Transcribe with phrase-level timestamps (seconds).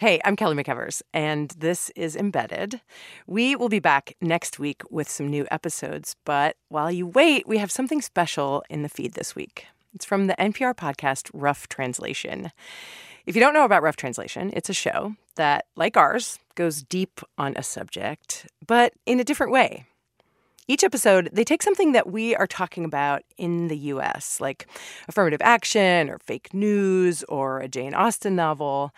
[0.00, 2.80] Hey, I'm Kelly McEvers, and this is Embedded.
[3.26, 7.58] We will be back next week with some new episodes, but while you wait, we
[7.58, 9.66] have something special in the feed this week.
[9.94, 12.50] It's from the NPR podcast Rough Translation.
[13.26, 17.20] If you don't know about Rough Translation, it's a show that, like ours, goes deep
[17.36, 19.84] on a subject, but in a different way.
[20.66, 24.66] Each episode, they take something that we are talking about in the US, like
[25.08, 28.94] affirmative action or fake news or a Jane Austen novel,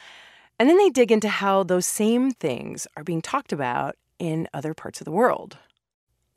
[0.63, 4.75] and then they dig into how those same things are being talked about in other
[4.75, 5.57] parts of the world.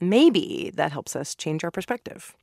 [0.01, 2.35] Maybe that helps us change our perspective.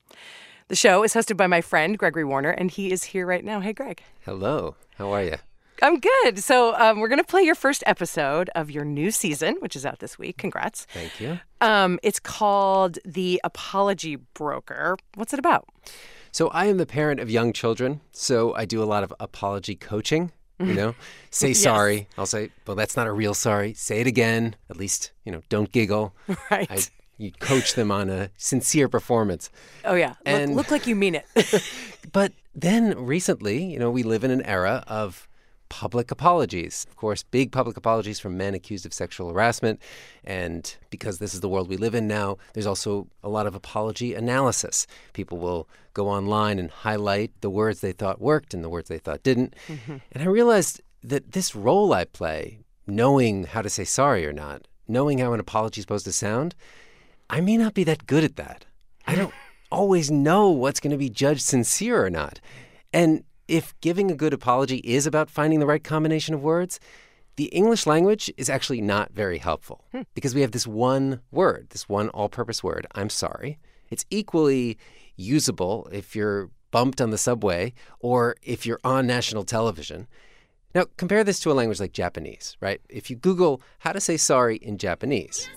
[0.69, 3.59] The show is hosted by my friend Gregory Warner, and he is here right now.
[3.59, 4.01] Hey, Greg.
[4.25, 4.77] Hello.
[4.95, 5.39] How are you?
[5.83, 6.39] I'm good.
[6.39, 9.85] So um, we're going to play your first episode of your new season, which is
[9.85, 10.37] out this week.
[10.37, 10.85] Congrats.
[10.85, 11.41] Thank you.
[11.61, 14.99] Um, it's called The Apology Broker.
[15.17, 15.69] What's it about?
[16.31, 19.75] So I am the parent of young children, so I do a lot of apology
[19.75, 20.31] coaching.
[20.67, 20.95] You know,
[21.31, 21.63] say Yes.
[21.63, 22.09] sorry.
[22.19, 23.75] I'll say, well, that's not a real sorry.
[23.75, 24.57] Say it again.
[24.71, 26.15] At least, you know, don't giggle.
[26.51, 26.71] Right.
[26.71, 26.79] I,
[27.19, 29.51] you coach them on a sincere performance.
[29.85, 30.15] oh, yeah.
[30.27, 31.27] Look, look like you mean it.
[32.13, 35.29] But then recently, you know, we live in an era of
[35.73, 36.85] public apologies.
[36.91, 39.81] Of course, big public apologies from men accused of sexual harassment.
[40.23, 43.55] And because this is the world we live in now, there's also a lot of
[43.55, 44.87] apology analysis.
[45.15, 48.99] People will go online and highlight the words they thought worked and the words they
[48.99, 49.55] thought didn't.
[49.67, 49.97] Mm-hmm.
[50.13, 54.69] And I realized that this role I play, knowing how to say sorry or not,
[54.87, 56.55] knowing how an apology is supposed to sound,
[57.31, 58.67] I may not be that good at that.
[59.07, 59.33] I don't
[59.73, 62.41] always know what's going to be judged sincere or not.
[62.93, 66.81] And if giving a good apology is about finding the right combination of words,
[67.37, 70.03] the English language is actually not very helpful hmm.
[70.15, 73.59] because we have this one word, this one all purpose word, I'm sorry.
[73.91, 74.79] It's equally
[75.17, 80.09] usable if you're bumped on the subway or if you're on national television.
[80.75, 82.81] Now, compare this to a language like Japanese, right?
[82.89, 85.49] If you Google how to say sorry in Japanese,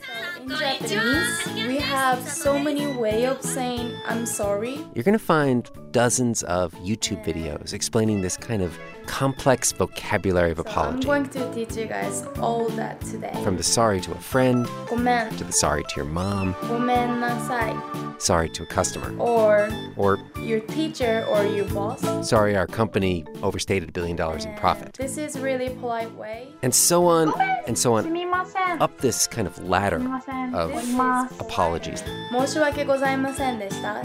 [0.42, 4.76] In Japanese, we have so many way of saying I'm sorry.
[4.94, 10.59] you're going to find dozens of YouTube videos explaining this kind of complex vocabulary of
[10.59, 11.07] So I'm apology.
[11.07, 13.33] going to teach you guys all that today.
[13.43, 17.75] From the sorry to a friend, ごめん、 to the sorry to your mom, ごめんなさい
[18.19, 22.01] sorry to a customer, or or your teacher or your boss.
[22.27, 24.93] sorry our company overstated a billion dollars in profit.
[24.93, 26.49] This is really polite way.
[26.63, 27.33] And so on
[27.67, 28.81] and so on, みません。
[28.83, 30.55] up this kind of ladder すみません。
[30.55, 31.35] of やります。
[31.41, 32.05] apologies.
[32.31, 34.03] 申し訳ございませんでした。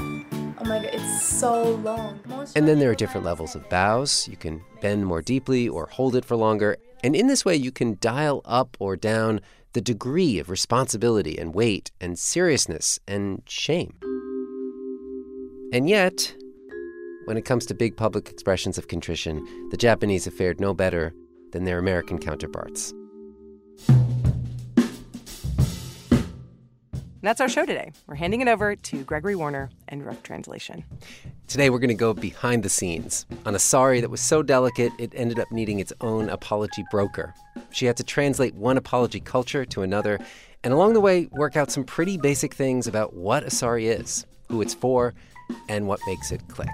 [0.61, 2.21] Oh my god, it's so long.
[2.55, 4.29] And then there are different levels of bows.
[4.29, 6.77] You can bend more deeply or hold it for longer.
[7.03, 9.41] And in this way, you can dial up or down
[9.73, 13.95] the degree of responsibility and weight and seriousness and shame.
[15.73, 16.35] And yet,
[17.25, 21.15] when it comes to big public expressions of contrition, the Japanese have fared no better
[21.53, 22.93] than their American counterparts.
[27.23, 27.93] That's our show today.
[28.07, 30.85] We're handing it over to Gregory Warner and Rough Translation.
[31.49, 34.93] Today, we're going to go behind the scenes on a sorry that was so delicate
[34.99, 37.35] it ended up needing its own apology broker.
[37.73, 40.19] She had to translate one apology culture to another,
[40.65, 44.25] and along the way, work out some pretty basic things about what a sorry is,
[44.49, 45.13] who it's for,
[45.69, 46.69] and what makes it click.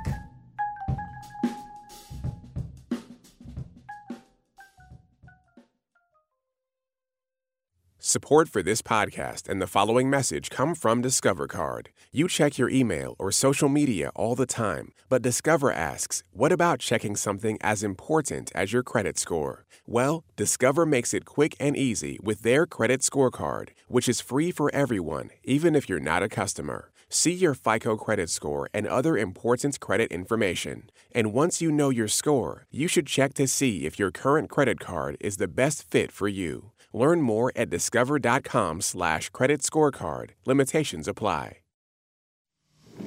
[8.17, 11.91] Support for this podcast and the following message come from Discover Card.
[12.13, 16.79] You check your email or social media all the time, but Discover asks, what about
[16.79, 19.67] checking something as important as your credit score?
[19.87, 24.75] Well, Discover makes it quick and easy with their credit scorecard, which is free for
[24.75, 26.91] everyone, even if you're not a customer.
[27.11, 30.89] See your FICO credit score and other important credit information.
[31.13, 34.81] And once you know your score, you should check to see if your current credit
[34.81, 36.73] card is the best fit for you.
[36.97, 40.31] Learn more at discover.com slash credit scorecard.
[40.47, 41.59] Limitations apply.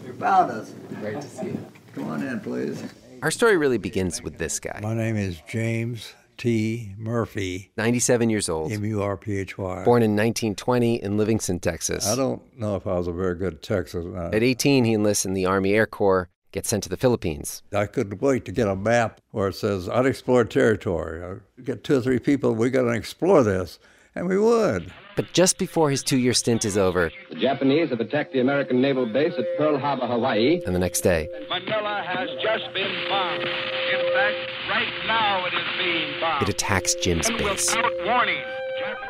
[0.06, 0.72] You found us.
[1.02, 1.66] Great to see you.
[1.96, 2.84] Come on in, please.
[3.24, 6.94] Our story really begins with this guy, My name is James T.
[7.00, 9.84] Murphy, 97 years old, M U R P H Y.
[9.84, 12.08] born in 1920 in Livingston, Texas.
[12.08, 14.16] I don't know if I was a very good Texan.
[14.16, 17.62] At 18, he enlists in the Army Air Corps, gets sent to the Philippines.
[17.74, 21.24] I couldn't wait to get a map where it says unexplored territory.
[21.24, 23.80] I get two or three people, we got to explore this.
[24.16, 24.92] And we would.
[25.16, 28.82] But just before his two year stint is over, The Japanese have attacked the American
[28.82, 30.62] naval base at Pearl Harbor, Hawaii.
[30.66, 33.44] and the next day, Manila has just been bombed.
[33.44, 36.42] In fact, right now it is being bombed.
[36.42, 37.70] it attacks Jim's and base.
[37.76, 38.42] without warning.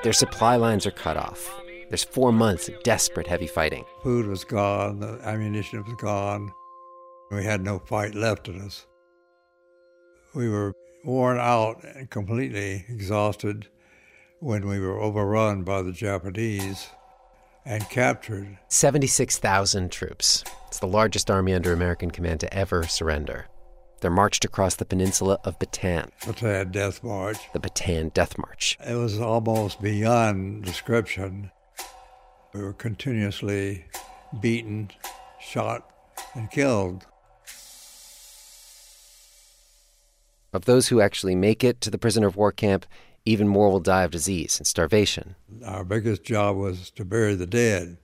[0.04, 1.50] Their supply lines are cut off.
[1.90, 3.86] There's four months of desperate heavy fighting.
[4.04, 6.52] Food was gone, the ammunition was gone.
[7.32, 8.86] We had no fight left in us.
[10.34, 10.74] We were
[11.04, 13.68] worn out and completely exhausted
[14.40, 16.88] when we were overrun by the Japanese
[17.66, 18.58] and captured.
[18.70, 20.44] 76,000 troops.
[20.68, 23.48] It's the largest army under American command to ever surrender.
[24.02, 27.38] They're marched across the peninsula of Bataan, Bataan Death March.
[27.54, 28.78] the Bataan Death March.
[28.88, 31.52] It was almost beyond description.
[32.54, 33.86] We were continuously
[34.40, 34.90] beaten,
[35.40, 35.90] shot,
[36.34, 37.06] and killed.
[40.52, 42.86] Of those who actually make it to the prisoner of war camp,
[43.26, 45.36] even more will die of disease and starvation.
[45.64, 47.98] Our biggest job was to bury the dead.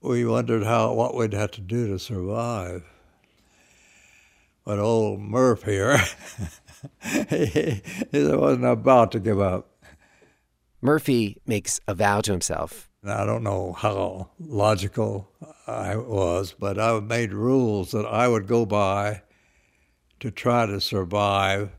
[0.00, 2.84] We wondered how what we'd have to do to survive.
[4.64, 5.98] But old Murph here,
[7.02, 9.68] he, he wasn't about to give up.
[10.80, 12.88] Murphy makes a vow to himself.
[13.04, 15.28] I don't know how logical
[15.66, 19.22] I was, but I made rules that I would go by
[20.22, 21.70] to try to survive.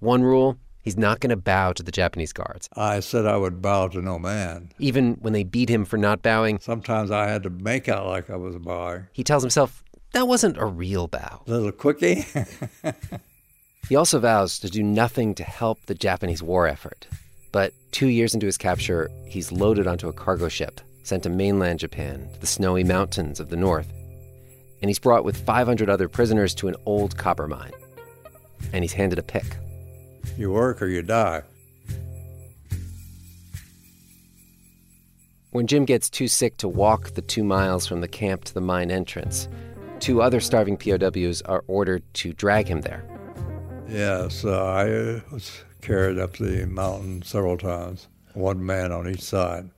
[0.00, 2.68] One rule he's not going to bow to the Japanese guards.
[2.74, 4.70] I said I would bow to no man.
[4.78, 8.30] Even when they beat him for not bowing, Sometimes I had to make out like
[8.30, 9.06] I was bowing.
[9.12, 11.42] he tells himself that wasn't a real bow.
[11.46, 12.24] Little quickie.
[13.88, 17.06] He also vows to do nothing to help the Japanese war effort.
[17.50, 21.80] But two years into his capture, he's loaded onto a cargo ship, sent to mainland
[21.80, 23.92] Japan, to the snowy mountains of the north.
[24.82, 27.72] And he's brought with 500 other prisoners to an old copper mine.
[28.72, 29.56] And he's handed a pick.
[30.36, 31.42] you work or you die.
[35.52, 38.60] When Jim gets too sick to walk the two miles from the camp to the
[38.60, 39.48] mine entrance,
[40.00, 43.04] two other starving POWs are ordered to drag him there.
[43.86, 49.68] Yes, uh, I was carried up the mountain several times, one man on each side.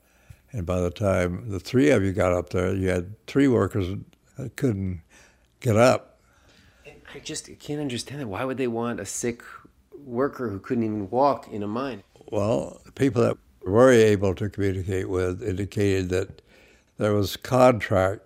[0.52, 3.88] And by the time the three of you got up there, you had three workers
[4.36, 5.02] that couldn't
[5.60, 6.20] get up.
[7.14, 8.28] I just can't understand it.
[8.28, 9.42] Why would they want a sick
[9.96, 12.02] worker who couldn't even walk in a mine?
[12.30, 16.42] Well, the people that were able to communicate with indicated that
[16.98, 18.22] there was contract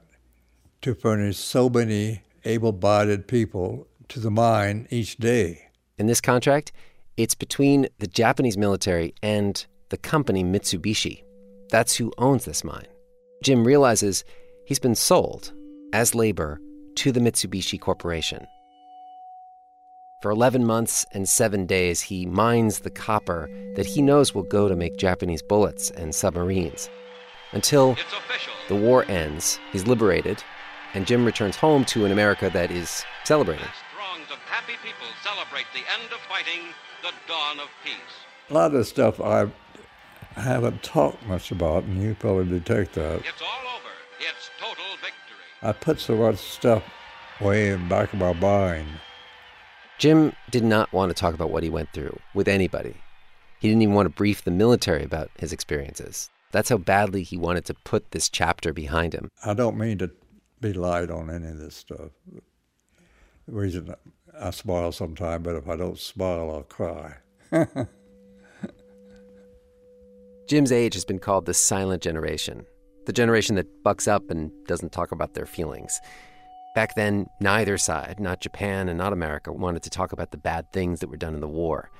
[0.82, 5.68] to furnish so many able-bodied people to the mine each day.
[5.98, 6.72] In this contract,
[7.16, 11.24] it's between the Japanese military and the company Mitsubishi.
[11.70, 12.86] That's who owns this mine.
[13.42, 14.24] Jim realizes
[14.64, 15.52] he's been sold
[15.92, 16.60] as labor
[16.96, 18.46] to the Mitsubishi Corporation.
[20.20, 24.68] For 11 months and seven days, he mines the copper that he knows will go
[24.68, 26.90] to make Japanese bullets and submarines.
[27.52, 27.96] Until
[28.68, 30.42] the war ends, he's liberated,
[30.94, 33.64] and Jim returns home to an America that is celebrating.
[33.94, 37.94] Throngs of happy people celebrate the end of fighting, the dawn of peace.
[38.50, 39.46] A lot of the stuff I
[40.34, 43.20] haven't talked much about, and you probably detect that.
[43.20, 43.92] It's all over.
[44.18, 45.27] It's total victory.
[45.62, 46.84] I put so much stuff
[47.40, 48.88] way in the back of my mind.
[49.98, 52.94] Jim did not want to talk about what he went through with anybody.
[53.58, 56.30] He didn't even want to brief the military about his experiences.
[56.52, 59.28] That's how badly he wanted to put this chapter behind him.
[59.44, 60.12] I don't mean to
[60.60, 62.10] be light on any of this stuff.
[62.32, 63.92] The reason
[64.38, 67.16] I smile sometimes, but if I don't smile, I'll cry.
[70.48, 72.64] Jim's age has been called the silent generation,
[73.08, 75.98] the generation that bucks up and doesn't talk about their feelings.
[76.74, 80.70] Back then, neither side, not Japan and not America, wanted to talk about the bad
[80.74, 81.90] things that were done in the war.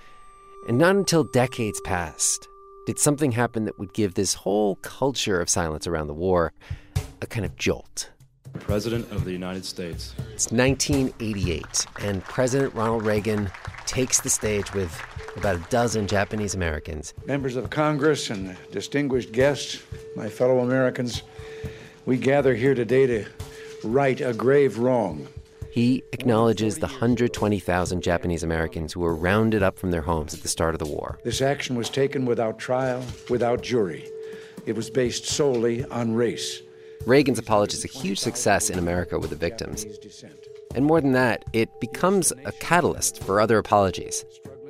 [0.69, 2.46] And not until decades passed
[2.84, 6.53] did something happen that would give this whole culture of silence around the war
[7.22, 8.10] a kind of jolt.
[8.60, 10.15] President of the United States.
[10.32, 13.50] It's 1988, and President Ronald Reagan
[13.86, 15.00] takes the stage with
[15.36, 17.15] about a dozen Japanese Americans.
[17.27, 19.82] Members of Congress and distinguished guests,
[20.17, 21.22] my fellow Americans,
[22.06, 23.24] we gather here today to
[23.84, 25.29] right a grave wrong.
[25.70, 30.48] He acknowledges the 120,000 Japanese Americans who were rounded up from their homes at the
[30.48, 31.19] start of the war.
[31.22, 34.08] This action was taken without trial, without jury.
[34.67, 36.62] It was based solely on race.
[37.06, 39.86] Reagan's apology is a huge success in America with the victims.
[40.74, 44.24] And more than that, it becomes a catalyst for other apologies,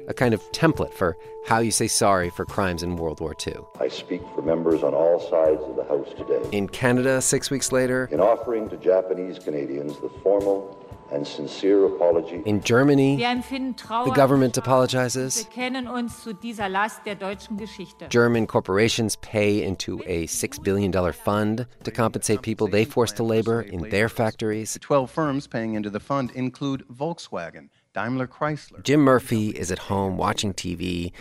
[0.07, 1.17] a kind of template for
[1.47, 3.57] how you say sorry for crimes in World War II.
[3.81, 7.73] I speak for members on all sides of the House today In Canada, six weeks
[7.73, 12.43] later, in offering to Japanese Canadians the formal and sincere apology.
[12.45, 14.05] in Germany, Wir empfinden Trauer.
[14.07, 15.37] the government apologizes.
[15.39, 18.09] Wir kennen uns zu dieser Last der deutschen Geschichte.
[18.09, 23.61] German corporations pay into a $6 billion fund to compensate people they forced to labor
[23.63, 24.73] in their factories.
[24.75, 28.83] The 12 firms paying into the fund include Volkswagen, Daimler Chrysler.
[28.85, 31.13] Jim Murphy is at home watching TV,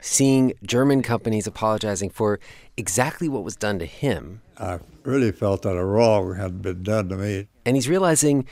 [0.00, 2.38] seeing German companies apologizing for
[2.76, 4.42] exactly what was done to him.
[4.58, 7.46] I really felt that a wrong had been done to me.
[7.64, 8.46] And he's realizing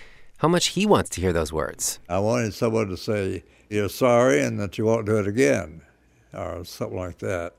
[0.44, 1.98] how much he wants to hear those words.
[2.06, 5.80] I wanted someone to say, you're sorry and that you won't do it again,
[6.34, 7.54] or something like that.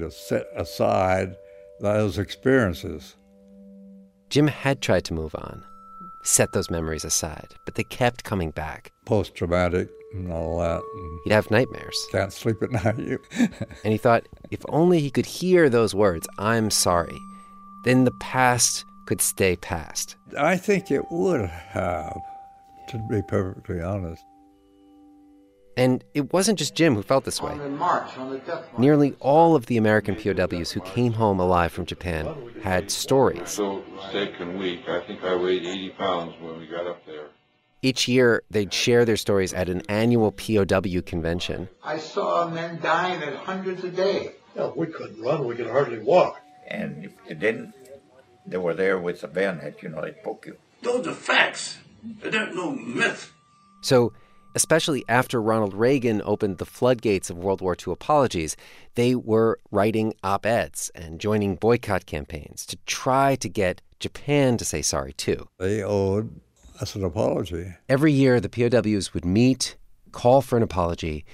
[0.00, 1.34] To set aside
[1.80, 3.16] those experiences.
[4.28, 5.64] Jim had tried to move on,
[6.24, 8.92] set those memories aside, but they kept coming back.
[9.06, 10.82] Post traumatic and all that.
[10.82, 11.96] And He'd have nightmares.
[12.12, 12.98] can't sleep at night.
[13.82, 17.18] And he thought if only he could hear those words, I'm sorry,
[17.86, 20.16] then the past could stay past.
[20.38, 22.20] I think it would have,
[22.88, 24.22] to be perfectly honest.
[25.78, 27.54] And it wasn't just Jim who felt this way.
[27.54, 28.78] In March, on the death march.
[28.78, 33.48] Nearly all of the American POWs who came home alive from Japan had stories.
[33.48, 34.86] So sick and weak.
[34.86, 37.28] I think I weighed 80 pounds when we got up there.
[37.80, 41.70] Each year, they'd share their stories at an annual POW convention.
[41.82, 44.32] I saw men dying at hundreds a day.
[44.54, 45.46] Well, we couldn't run.
[45.46, 46.42] We could hardly walk.
[46.66, 47.72] And if you didn't,
[48.50, 50.56] they were there with a bayonet, you know, they'd poke you.
[50.82, 51.78] Those are facts.
[52.02, 53.32] They're no myth.
[53.80, 54.12] So,
[54.54, 58.56] especially after Ronald Reagan opened the floodgates of World War II apologies,
[58.94, 64.64] they were writing op eds and joining boycott campaigns to try to get Japan to
[64.64, 65.48] say sorry too.
[65.58, 66.40] They owed
[66.80, 67.74] us an apology.
[67.88, 69.76] Every year, the POWs would meet,
[70.12, 71.24] call for an apology,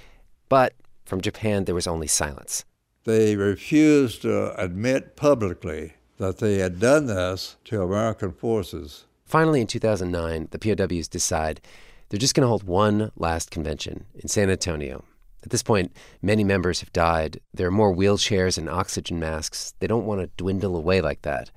[0.49, 0.73] but
[1.05, 2.65] from Japan, there was only silence.
[3.03, 9.05] They refused to admit publicly that they had done this to American forces.
[9.25, 11.61] Finally, in 2009, the POWs decide
[12.09, 15.03] they're just going to hold one last convention in San Antonio.
[15.43, 17.39] At this point, many members have died.
[17.53, 19.73] There are more wheelchairs and oxygen masks.
[19.79, 21.51] They don't want to dwindle away like that.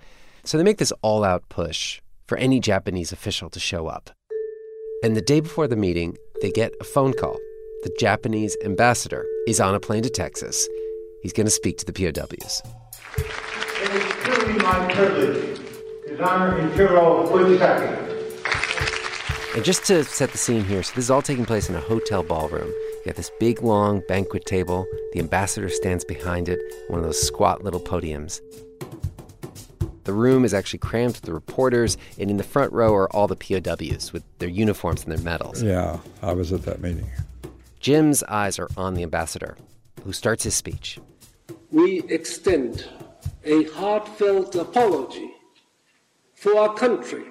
[0.44, 4.10] So they make this all out push for any Japanese official to show up.
[5.02, 7.38] And the day before the meeting, they get a phone call.
[7.82, 10.68] The Japanese ambassador is on a plane to Texas.
[11.22, 12.62] He's going to speak to the POWs.
[14.48, 15.60] It is truly my privilege
[16.06, 18.06] to honor Ichiro Fujisaki.
[19.54, 21.80] And just to set the scene here, so this is all taking place in a
[21.80, 22.68] hotel ballroom.
[22.68, 24.86] You have this big, long banquet table.
[25.12, 28.40] The ambassador stands behind it, one of those squat little podiums.
[30.04, 33.26] The room is actually crammed with the reporters, and in the front row are all
[33.28, 35.62] the POWs with their uniforms and their medals.
[35.62, 37.10] Yeah, I was at that meeting.
[37.80, 39.58] Jim's eyes are on the ambassador,
[40.04, 40.98] who starts his speech.
[41.70, 42.88] We extend
[43.48, 45.32] a heartfelt apology
[46.34, 47.24] for our country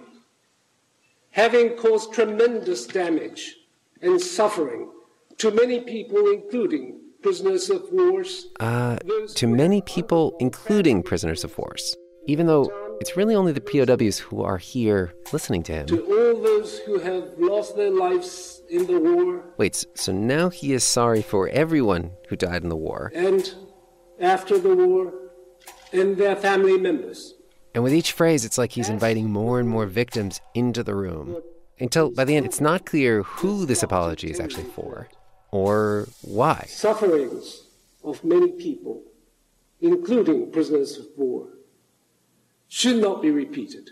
[1.29, 3.57] having caused tremendous damage
[4.01, 4.89] and suffering
[5.37, 8.47] to many people, including prisoners of wars.
[8.59, 8.97] Uh,
[9.35, 11.95] to many people, including prisoners of wars,
[12.25, 15.85] even though it's really only the POWs who are here listening to him.
[15.85, 19.43] To all those who have lost their lives in the war.
[19.57, 23.11] Wait, so now he is sorry for everyone who died in the war.
[23.13, 23.53] And
[24.19, 25.13] after the war,
[25.91, 27.33] and their family members.
[27.73, 31.41] And with each phrase, it's like he's inviting more and more victims into the room.
[31.79, 35.09] Until by the end, it's not clear who this apology is actually for
[35.51, 36.65] or why.
[36.67, 37.63] Sufferings
[38.03, 39.03] of many people,
[39.79, 41.49] including prisoners of war,
[42.67, 43.91] should not be repeated.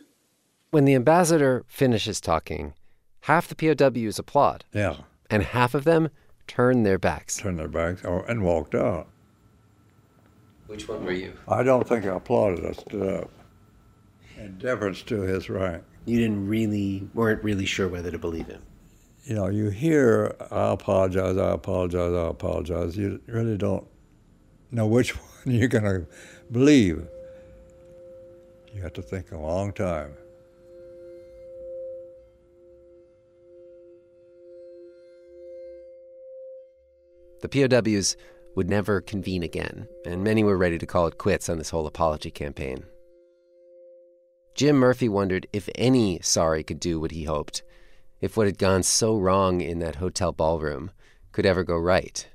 [0.71, 2.73] When the ambassador finishes talking,
[3.21, 4.65] half the POWs applaud.
[4.73, 4.97] Yeah.
[5.29, 6.09] And half of them
[6.47, 7.37] turn their backs.
[7.37, 9.07] Turned their backs oh, and walked out.
[10.67, 11.33] Which one were you?
[11.47, 12.65] I don't think I applauded.
[12.65, 13.31] I stood up
[14.37, 15.83] in deference to his rank.
[16.05, 18.61] You didn't really, weren't really sure whether to believe him.
[19.23, 22.97] You know, you hear, I apologize, I apologize, I apologize.
[22.97, 23.87] You really don't
[24.71, 26.05] know which one you're going to
[26.51, 27.07] believe.
[28.73, 30.13] You have to think a long time.
[37.41, 38.17] The POWs
[38.55, 41.85] would never convene again, and many were ready to call it quits on this whole
[41.85, 42.85] apology campaign.
[44.55, 47.61] Jim Murphy wondered if any sorry could do what he hoped,
[48.21, 50.91] if what had gone so wrong in that hotel ballroom
[51.33, 52.27] could ever go right.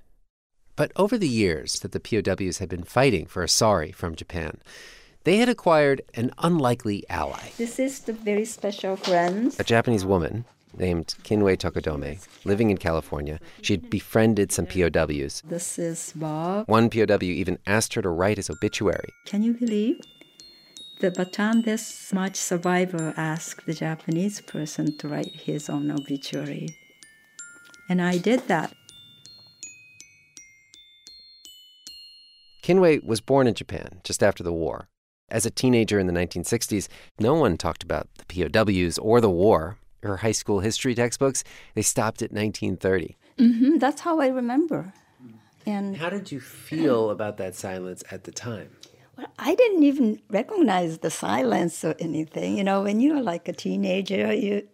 [0.77, 4.61] But over the years that the POWs had been fighting for a sorry from Japan,
[5.25, 7.51] they had acquired an unlikely ally.
[7.57, 9.55] This is the very special friend.
[9.59, 10.45] A Japanese woman
[10.77, 13.39] named Kinue Tokudome, living in California.
[13.63, 15.43] She'd befriended some POWs.
[15.47, 16.69] This is Bob.
[16.69, 19.09] One POW even asked her to write his obituary.
[19.27, 20.01] Can you believe?
[21.01, 26.69] The Bataan this much survivor asked the Japanese person to write his own obituary.
[27.89, 28.75] And I did that.
[32.63, 34.89] Kinue was born in Japan just after the war.
[35.31, 39.79] As a teenager in the 1960s, no one talked about the POWs or the war.
[40.03, 43.17] Her high school history textbooks, they stopped at 1930.
[43.39, 44.93] Mm-hmm, that's how I remember.
[45.67, 48.71] And how did you feel about that silence at the time?
[49.17, 52.57] Well, I didn't even recognize the silence or anything.
[52.57, 54.69] You know, when you're like a teenager, you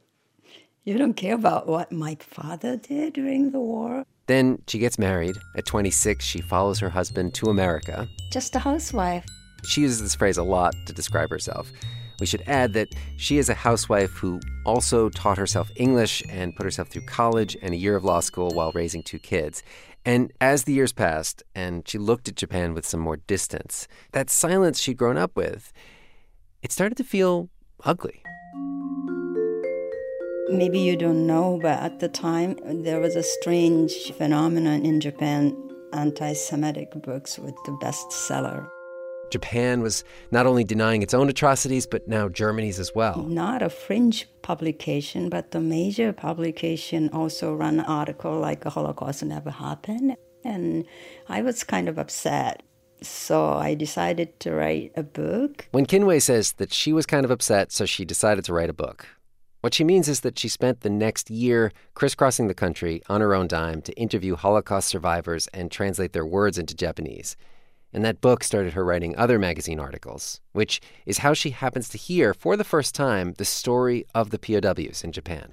[0.84, 4.04] You don't care about what my father did during the war?
[4.28, 5.36] Then she gets married.
[5.56, 8.08] At 26, she follows her husband to America.
[8.30, 9.26] Just a housewife.
[9.64, 11.72] She uses this phrase a lot to describe herself.
[12.20, 16.64] We should add that she is a housewife who also taught herself English and put
[16.64, 19.62] herself through college and a year of law school while raising two kids.
[20.04, 24.30] And as the years passed and she looked at Japan with some more distance, that
[24.30, 25.72] silence she'd grown up with,
[26.62, 27.48] it started to feel
[27.84, 28.22] ugly.
[30.48, 35.56] Maybe you don't know, but at the time there was a strange phenomenon in Japan.
[35.92, 38.68] Anti Semitic books were the bestseller.
[39.30, 43.22] Japan was not only denying its own atrocities, but now Germany's as well.
[43.22, 49.24] Not a fringe publication, but the major publication also ran an article like the Holocaust
[49.24, 50.16] never happened.
[50.44, 50.84] And
[51.28, 52.62] I was kind of upset.
[53.02, 55.68] So I decided to write a book.
[55.72, 58.74] When Kinue says that she was kind of upset, so she decided to write a
[58.74, 59.06] book,
[59.60, 63.34] what she means is that she spent the next year crisscrossing the country on her
[63.34, 67.36] own dime to interview Holocaust survivors and translate their words into Japanese.
[67.92, 71.98] And that book started her writing other magazine articles, which is how she happens to
[71.98, 75.52] hear, for the first time, the story of the POWs in Japan.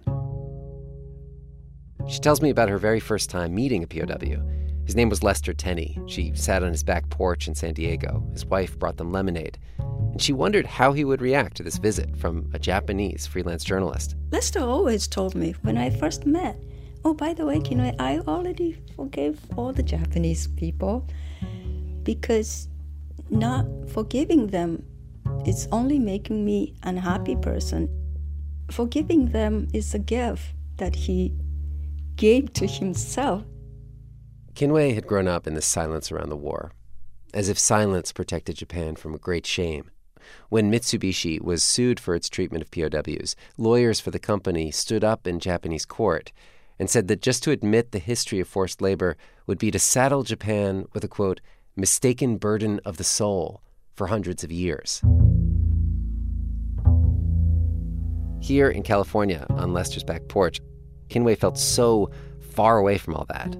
[2.09, 4.43] She tells me about her very first time meeting a POW.
[4.85, 5.97] His name was Lester Tenney.
[6.07, 8.27] She sat on his back porch in San Diego.
[8.33, 9.57] His wife brought them lemonade
[10.13, 14.15] and she wondered how he would react to this visit from a Japanese freelance journalist.
[14.31, 16.55] Lester always told me when I first met,
[17.03, 21.07] oh, by the way, you know, I already forgave all the Japanese people
[22.03, 22.67] because
[23.29, 24.83] not forgiving them
[25.45, 27.89] is only making me unhappy person.
[28.71, 31.33] Forgiving them is a gift that he
[32.15, 33.43] gave to himself.
[34.53, 36.73] Kinue had grown up in the silence around the war,
[37.33, 39.89] as if silence protected Japan from a great shame.
[40.49, 45.27] When Mitsubishi was sued for its treatment of POWs, lawyers for the company stood up
[45.27, 46.31] in Japanese court
[46.79, 49.17] and said that just to admit the history of forced labor
[49.47, 51.41] would be to saddle Japan with a quote,
[51.75, 53.61] mistaken burden of the soul
[53.95, 55.01] for hundreds of years.
[58.41, 60.59] Here in California, on Lester's back porch,
[61.09, 63.55] Kinue felt so far away from all that.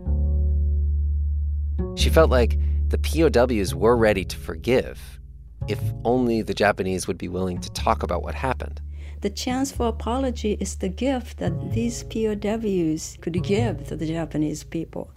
[1.98, 2.60] She felt like
[2.90, 5.20] the POWs were ready to forgive
[5.68, 8.82] if only the Japanese would be willing to talk about what happened.
[9.22, 14.66] The chance for apology is the gift that these POWs could give to the Japanese
[14.66, 15.12] people.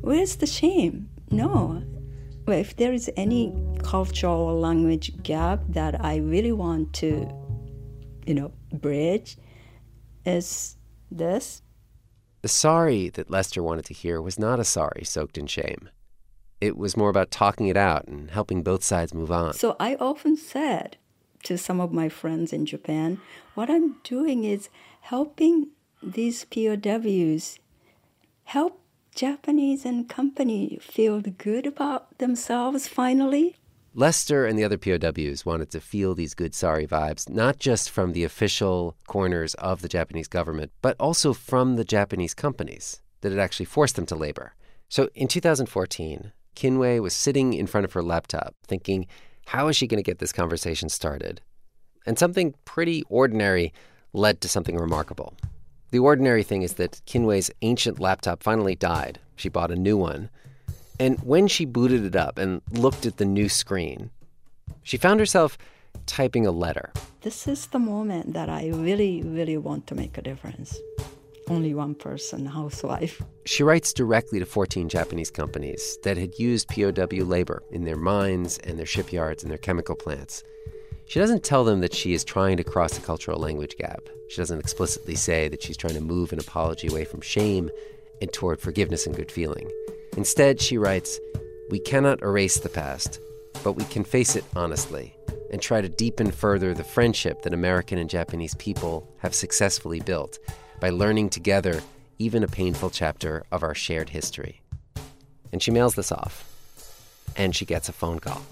[0.00, 1.08] Where's the shame?
[1.30, 1.84] No.
[2.48, 7.28] If there is any cultural or language gap that I really want to,
[8.24, 9.36] you know, bridge,
[10.24, 10.76] is
[11.10, 11.62] this.
[12.42, 15.90] The sorry that Lester wanted to hear was not a sorry soaked in shame.
[16.60, 19.54] It was more about talking it out and helping both sides move on.
[19.54, 20.96] So I often said
[21.44, 23.20] to some of my friends in Japan,
[23.54, 24.68] what I'm doing is
[25.00, 25.70] helping
[26.02, 27.58] these POWs
[28.44, 28.80] help
[29.16, 33.56] Japanese and company feel good about themselves finally.
[33.94, 38.12] Lester and the other POWs wanted to feel these good sorry vibes, not just from
[38.12, 43.40] the official corners of the Japanese government, but also from the Japanese companies that had
[43.40, 44.54] actually forced them to labor.
[44.90, 49.06] So in 2014, Kinue was sitting in front of her laptop thinking,
[49.46, 51.40] how is she going to get this conversation started?
[52.04, 53.72] And something pretty ordinary
[54.12, 55.34] led to something remarkable.
[55.90, 59.20] The ordinary thing is that Kinue's ancient laptop finally died.
[59.36, 60.30] She bought a new one.
[60.98, 64.10] And when she booted it up and looked at the new screen,
[64.82, 65.58] she found herself
[66.06, 66.92] typing a letter.
[67.20, 70.78] This is the moment that I really, really want to make a difference
[71.48, 73.22] only one person housewife.
[73.44, 78.58] She writes directly to 14 Japanese companies that had used POW labor in their mines
[78.58, 80.42] and their shipyards and their chemical plants.
[81.08, 84.00] She doesn't tell them that she is trying to cross a cultural language gap.
[84.28, 87.70] She doesn't explicitly say that she's trying to move an apology away from shame
[88.20, 89.70] and toward forgiveness and good feeling.
[90.16, 91.20] Instead, she writes,
[91.70, 93.20] We cannot erase the past,
[93.62, 95.14] but we can face it honestly
[95.52, 100.40] and try to deepen further the friendship that American and Japanese people have successfully built
[100.80, 101.82] by learning together
[102.18, 104.60] even a painful chapter of our shared history.
[105.52, 106.44] And she mails this off,
[107.36, 108.42] and she gets a phone call.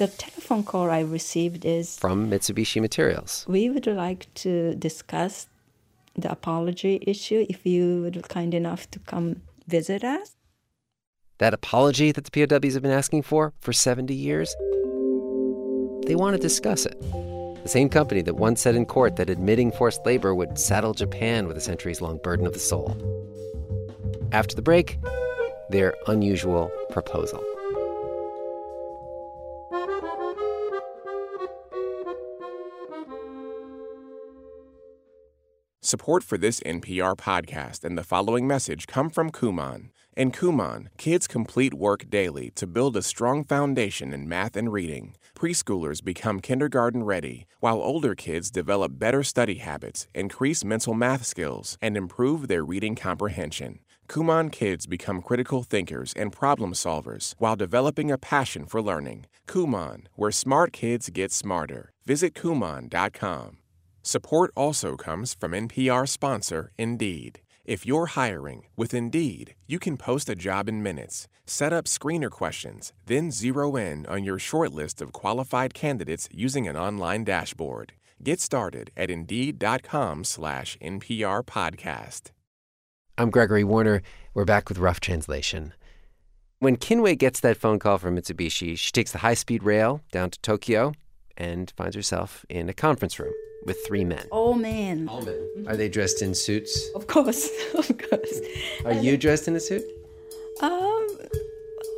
[0.00, 3.44] The telephone call I received is from Mitsubishi Materials.
[3.46, 5.46] We would like to discuss
[6.16, 10.36] the apology issue if you would be kind enough to come visit us.
[11.36, 14.56] That apology that the POWs have been asking for for 70 years,
[16.06, 16.98] they want to discuss it.
[17.62, 21.46] The same company that once said in court that admitting forced labor would saddle Japan
[21.46, 22.96] with a centuries long burden of the soul.
[24.32, 24.98] After the break,
[25.68, 27.44] their unusual proposal.
[35.90, 39.88] Support for this NPR podcast and the following message come from Kumon.
[40.16, 45.16] In Kumon, kids complete work daily to build a strong foundation in math and reading.
[45.34, 51.76] Preschoolers become kindergarten ready, while older kids develop better study habits, increase mental math skills,
[51.82, 53.80] and improve their reading comprehension.
[54.06, 59.26] Kumon kids become critical thinkers and problem solvers while developing a passion for learning.
[59.48, 61.90] Kumon, where smart kids get smarter.
[62.06, 63.59] Visit Kumon.com.
[64.02, 67.40] Support also comes from NPR sponsor Indeed.
[67.66, 72.30] If you're hiring with Indeed, you can post a job in minutes, set up screener
[72.30, 77.92] questions, then zero in on your short list of qualified candidates using an online dashboard.
[78.22, 82.30] Get started at Indeed.com slash NPR podcast.
[83.18, 84.00] I'm Gregory Warner.
[84.32, 85.74] We're back with Rough Translation.
[86.58, 90.30] When Kinue gets that phone call from Mitsubishi, she takes the high speed rail down
[90.30, 90.94] to Tokyo
[91.36, 94.26] and finds herself in a conference room with three men.
[94.30, 95.08] All men.
[95.08, 95.66] All men.
[95.66, 96.88] Are they dressed in suits?
[96.94, 98.40] Of course, of course.
[98.84, 99.84] Are you dressed in a suit?
[100.60, 101.06] Um,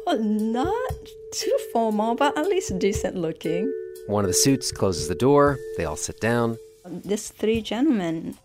[0.07, 0.93] well, not
[1.33, 3.73] too formal, but at least decent looking.
[4.07, 5.59] One of the suits closes the door.
[5.77, 6.59] They all sit down.
[6.85, 8.37] These three gentlemen,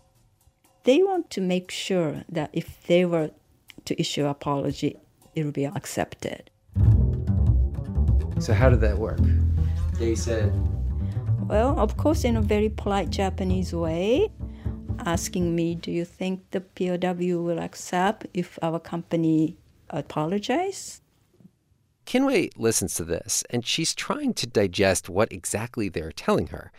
[0.84, 3.30] they want to make sure that if they were
[3.84, 4.96] to issue apology,
[5.34, 6.50] it will be accepted.
[8.38, 9.18] So how did that work?
[9.94, 10.52] They said,
[11.48, 14.30] well, of course, in a very polite Japanese way,
[15.06, 19.56] asking me, Do you think the POW will accept if our company
[19.88, 21.00] apologize?
[22.04, 26.70] Kinue listens to this, and she's trying to digest what exactly they're telling her.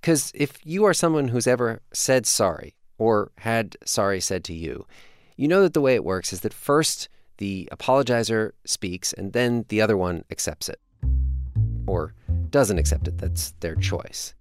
[0.00, 4.86] Because if you are someone who's ever said sorry or had sorry said to you,
[5.36, 9.64] you know that the way it works is that first the apologizer speaks and then
[9.68, 10.80] the other one accepts it.
[11.86, 12.14] Or
[12.50, 13.18] doesn't accept it.
[13.18, 14.34] That's their choice.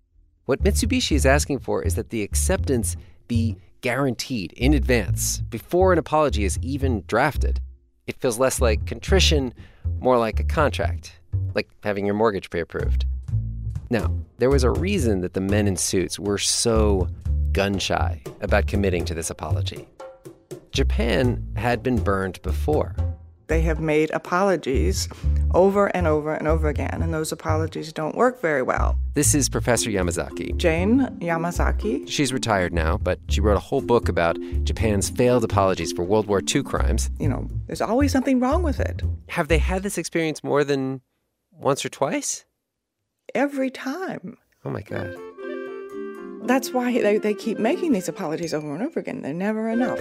[0.46, 2.96] What Mitsubishi is asking for is that the acceptance
[3.28, 7.60] be guaranteed in advance before an apology is even drafted.
[8.08, 9.54] It feels less like contrition,
[10.00, 11.20] more like a contract,
[11.56, 13.06] like having your mortgage pre approved.
[13.90, 17.08] Now, there was a reason that the men in suits were so
[17.52, 19.88] gun shy about committing to this apology.
[20.72, 22.96] Japan had been burned before.
[23.48, 25.08] They have made apologies
[25.54, 28.98] over and over and over again, and those apologies don't work very well.
[29.14, 30.58] This is Professor Yamazaki.
[30.58, 32.10] Jane Yamazaki.
[32.10, 36.28] She's retired now, but she wrote a whole book about Japan's failed apologies for World
[36.28, 37.12] War II crimes.
[37.20, 39.04] You know, there's always something wrong with it.
[39.30, 41.02] Have they had this experience more than
[41.52, 42.46] once or twice?
[43.36, 44.38] Every time.
[44.64, 45.16] Oh my God.
[46.48, 49.22] That's why they, they keep making these apologies over and over again.
[49.22, 50.00] They're never enough.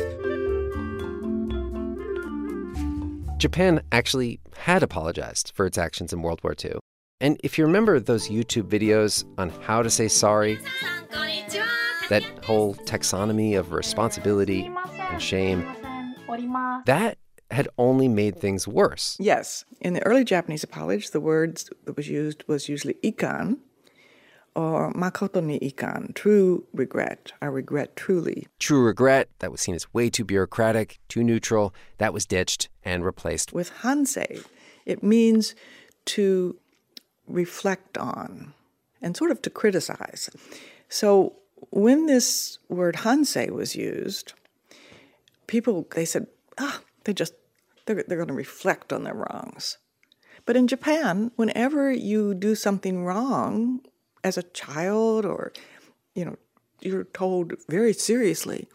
[3.44, 6.78] Japan actually had apologized for its actions in World War II.
[7.20, 10.58] And if you remember those YouTube videos on how to say sorry,
[12.08, 15.62] that whole taxonomy of responsibility and shame,
[16.86, 17.18] that
[17.50, 19.14] had only made things worse.
[19.20, 19.66] Yes.
[19.78, 23.58] In the early Japanese apology, the word that was used was usually ikan,
[24.54, 27.32] or makoto ni ikan, true regret.
[27.42, 28.46] I regret truly.
[28.58, 33.04] True regret, that was seen as way too bureaucratic, too neutral, that was ditched and
[33.04, 34.44] replaced with hansei.
[34.86, 35.54] It means
[36.06, 36.56] to
[37.26, 38.52] reflect on
[39.02, 40.30] and sort of to criticize.
[40.88, 41.34] So
[41.70, 44.34] when this word hansei was used,
[45.46, 46.26] people they said,
[46.58, 47.34] ah, they just
[47.86, 49.78] they're, they're going to reflect on their wrongs.
[50.46, 53.80] But in Japan, whenever you do something wrong,
[54.24, 55.52] as a child or
[56.14, 56.36] you know
[56.80, 58.66] you're told very seriously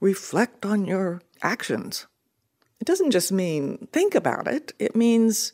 [0.00, 2.06] reflect on your actions.
[2.80, 5.52] It doesn't just mean think about it it means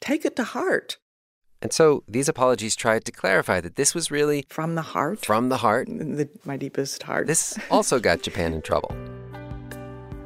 [0.00, 0.98] take it to heart.
[1.60, 5.26] And so these apologies tried to clarify that this was really from the heart?
[5.26, 5.88] From the heart.
[5.88, 7.26] The, my deepest heart.
[7.26, 8.94] This also got japan in trouble.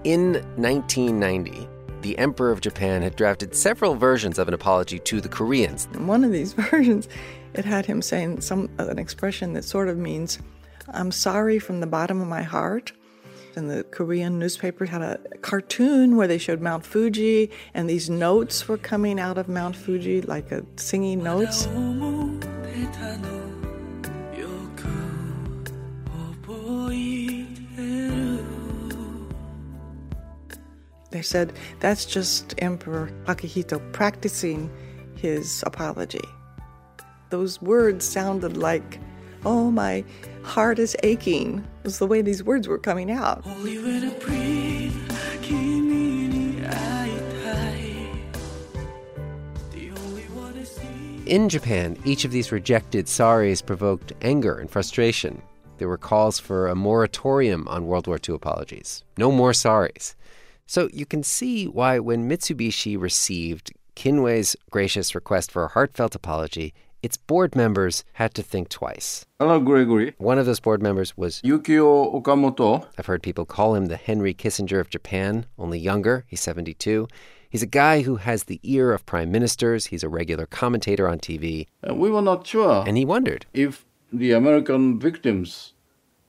[0.04, 1.68] In 1990
[2.02, 5.86] the Emperor of Japan had drafted several versions of an apology to the Koreans.
[5.96, 7.08] One of these versions
[7.54, 10.38] it had him saying some an expression that sort of means,
[10.88, 12.92] "I'm sorry from the bottom of my heart."
[13.54, 18.66] And the Korean newspaper had a cartoon where they showed Mount Fuji, and these notes
[18.66, 21.68] were coming out of Mount Fuji, like a singing notes.
[31.10, 34.70] They said that's just Emperor Akihito practicing
[35.14, 36.24] his apology
[37.32, 39.00] those words sounded like,
[39.46, 40.04] oh, my
[40.42, 41.66] heart is aching.
[41.82, 43.42] Was the way these words were coming out.
[51.26, 55.40] In Japan, each of these rejected saris provoked anger and frustration.
[55.78, 59.04] There were calls for a moratorium on World War II apologies.
[59.16, 60.14] No more sorries.
[60.66, 66.74] So you can see why when Mitsubishi received Kinue's gracious request for a heartfelt apology,
[67.02, 69.26] its board members had to think twice.
[69.40, 70.14] Hello, Gregory.
[70.18, 72.86] One of those board members was Yukio Okamoto.
[72.96, 76.24] I've heard people call him the Henry Kissinger of Japan, only younger.
[76.28, 77.08] He's 72.
[77.50, 79.86] He's a guy who has the ear of prime ministers.
[79.86, 81.66] He's a regular commentator on TV.
[81.86, 82.84] Uh, we were not sure.
[82.86, 85.74] And he wondered if the American victims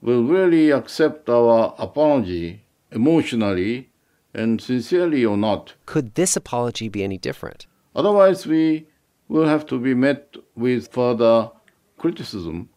[0.02, 3.90] will really accept our apology emotionally
[4.34, 5.76] and sincerely or not.
[5.86, 7.68] Could this apology be any different?
[7.96, 8.88] Otherwise, we
[9.34, 11.50] will have to be met with further
[11.98, 12.70] criticism.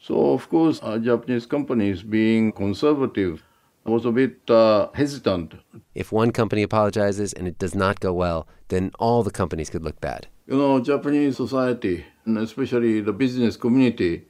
[0.00, 3.44] So, of course, our Japanese companies, being conservative,
[3.84, 5.54] was a bit uh, hesitant.
[5.94, 9.84] If one company apologizes and it does not go well, then all the companies could
[9.84, 10.26] look bad.
[10.48, 14.26] You know, Japanese society, and especially the business community,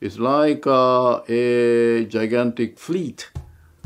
[0.00, 3.30] is like uh, a gigantic fleet.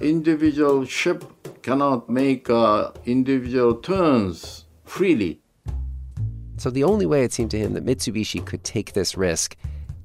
[0.02, 1.24] Individual ship
[1.62, 5.41] cannot make uh, individual turns freely.
[6.62, 9.56] So the only way it seemed to him that Mitsubishi could take this risk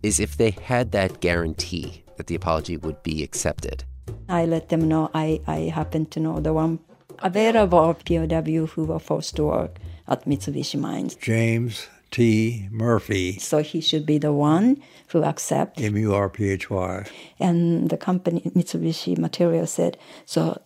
[0.01, 3.83] is if they had that guarantee that the apology would be accepted.
[4.27, 6.79] I let them know I, I happen to know the one
[7.19, 11.13] available of POW who were forced to work at Mitsubishi Mines.
[11.13, 12.67] James T.
[12.71, 13.37] Murphy.
[13.37, 15.79] So he should be the one who accept.
[15.79, 17.05] M U R P H Y.
[17.39, 20.59] And the company Mitsubishi Material said, so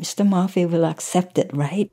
[0.00, 0.26] Mr.
[0.26, 1.90] Murphy will accept it, right?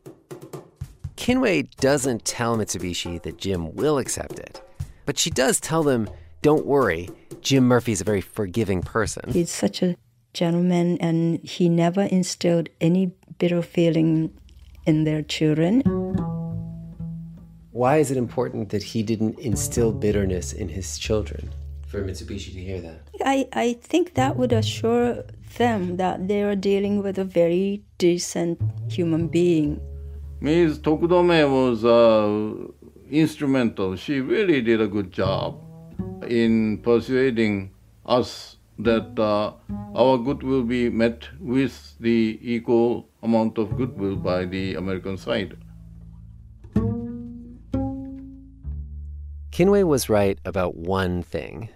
[1.16, 4.62] Kinue doesn't tell Mitsubishi that Jim will accept it,
[5.06, 6.10] but she does tell them,
[6.42, 7.10] don't worry,
[7.42, 9.32] Jim Murphy's a very forgiving person.
[9.32, 9.96] He's such a
[10.34, 14.34] gentleman and he never instilled any bitter feeling
[14.86, 15.82] in their children.
[17.72, 21.52] Why is it important that he didn't instill bitterness in his children?
[21.88, 23.02] For Mitsubishi to hear that?
[23.24, 25.24] I, I think that would assure
[25.58, 29.80] them that they are dealing with a very decent human being.
[30.44, 30.80] Ms.
[30.80, 32.68] Tokudome was uh,
[33.10, 33.96] instrumental.
[33.96, 35.58] She really did a good job
[36.28, 37.72] in persuading
[38.06, 39.54] us that uh,
[39.96, 45.56] our good will be met with the equal amount of goodwill by the American side.
[49.54, 51.70] Kinue was right about one thing.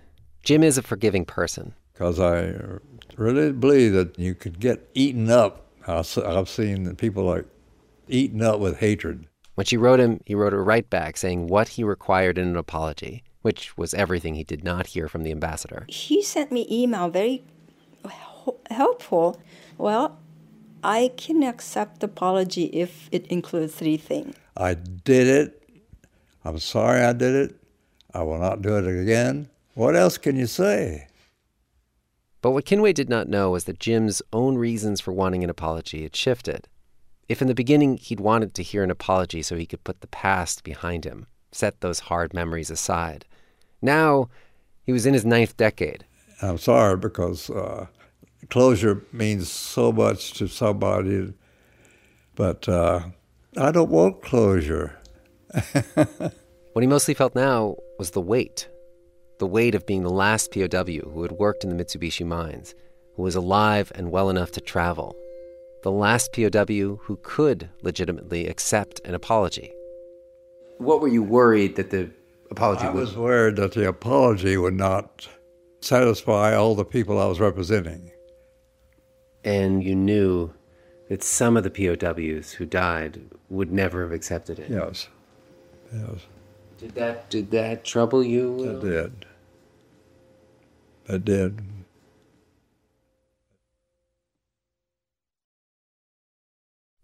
[0.43, 1.73] Jim is a forgiving person.
[1.93, 2.53] Because I
[3.15, 5.71] really believe that you could get eaten up.
[5.87, 7.45] I've seen people like
[8.09, 9.27] eaten up with hatred.
[9.55, 12.57] When she wrote him, he wrote her right back saying what he required in an
[12.57, 15.85] apology, which was everything he did not hear from the ambassador.
[15.89, 17.43] He sent me email very
[18.69, 19.41] helpful.
[19.77, 20.19] Well,
[20.83, 24.35] I can accept apology if it includes three things.
[24.55, 25.63] I did it.
[26.45, 27.55] I'm sorry I did it.
[28.13, 29.49] I will not do it again.
[29.73, 31.07] What else can you say?
[32.41, 36.03] But what Kinue did not know was that Jim's own reasons for wanting an apology
[36.03, 36.67] had shifted.
[37.29, 40.07] If in the beginning he'd wanted to hear an apology so he could put the
[40.07, 43.25] past behind him, set those hard memories aside,
[43.81, 44.29] now
[44.83, 46.05] he was in his ninth decade.
[46.41, 47.87] I'm sorry because uh,
[48.49, 51.33] closure means so much to somebody,
[52.35, 53.01] but uh,
[53.57, 54.97] I don't want closure.
[55.93, 58.69] what he mostly felt now was the weight
[59.39, 62.73] the weight of being the last POW who had worked in the Mitsubishi mines,
[63.15, 65.15] who was alive and well enough to travel,
[65.87, 69.71] the last POW who could legitimately accept an apology.
[70.79, 72.11] What were you worried that the
[72.51, 72.99] apology I would?
[72.99, 75.29] was worried that the apology would not
[75.79, 78.11] satisfy all the people I was representing.
[79.45, 80.53] And you knew
[81.07, 84.69] that some of the POWs who died would never have accepted it.
[84.69, 85.07] Yes.
[85.93, 86.19] Yes.
[86.79, 88.61] Did that did that trouble you?
[88.71, 89.25] It did.
[91.07, 91.61] It did.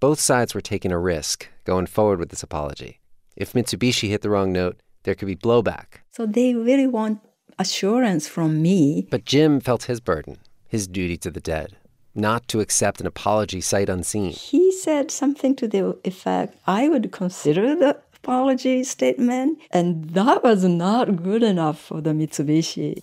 [0.04, 3.00] Both sides were taking a risk going forward with this apology.
[3.38, 6.04] If Mitsubishi hit the wrong note, there could be blowback.
[6.12, 7.22] So they really want
[7.58, 9.08] assurance from me.
[9.10, 11.78] But Jim felt his burden, his duty to the dead,
[12.14, 14.32] not to accept an apology sight unseen.
[14.32, 20.66] He said something to the effect I would consider the apology statement, and that was
[20.66, 23.00] not good enough for the Mitsubishi.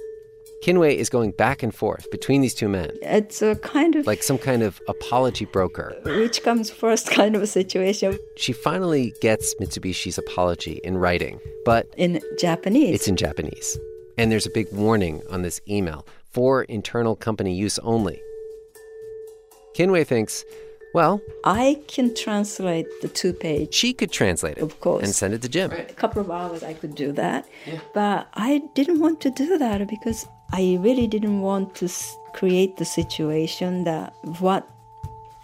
[0.62, 2.90] Kinue is going back and forth between these two men.
[3.00, 5.96] It's a kind of like some kind of apology broker.
[6.04, 8.18] Which comes first kind of a situation.
[8.36, 12.94] She finally gets Mitsubishi's apology in writing, but in Japanese.
[12.94, 13.78] It's in Japanese.
[14.18, 18.20] And there's a big warning on this email for internal company use only.
[19.74, 20.44] Kinue thinks,
[20.92, 23.72] well, I can translate the two page.
[23.72, 25.70] She could translate it, of course, and send it to Jim.
[25.70, 27.78] A couple of hours I could do that, yeah.
[27.94, 31.88] but I didn't want to do that because I really didn't want to
[32.32, 34.68] create the situation that what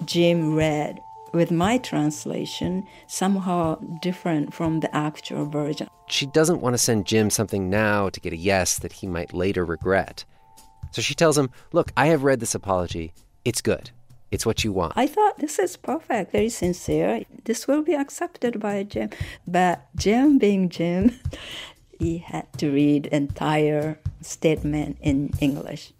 [0.04, 1.00] Jim read
[1.32, 5.88] with my translation somehow different from the actual version.
[6.08, 9.32] She doesn't want to send Jim something now to get a yes that he might
[9.32, 10.24] later regret.
[10.90, 13.12] So she tells him, Look, I have read this apology.
[13.44, 13.90] It's good.
[14.30, 14.94] It's what you want.
[14.96, 17.22] I thought this is perfect, very sincere.
[17.44, 19.10] This will be accepted by Jim.
[19.46, 21.18] But Jim being Jim,
[21.98, 25.92] he had to read entire statement in English.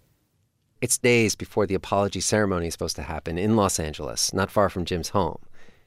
[0.81, 4.69] It's days before the apology ceremony is supposed to happen in Los Angeles, not far
[4.69, 5.39] from Jim's home.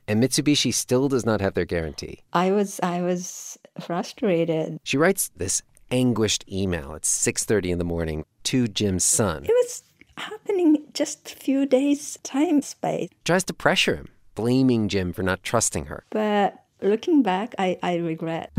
[0.09, 2.25] And Mitsubishi still does not have their guarantee.
[2.33, 4.81] I was I was frustrated.
[4.83, 9.44] She writes this anguished email at 6:30 in the morning to Jim's son.
[9.44, 9.85] It was
[10.16, 13.11] happening just a few days time space.
[13.25, 16.05] Tries to pressure him, blaming Jim for not trusting her.
[16.11, 18.51] But looking back, I, I regret.